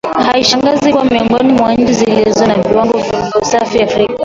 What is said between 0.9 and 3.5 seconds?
kuwa miongoni mwa nchi zilizo na viwango vizuri vya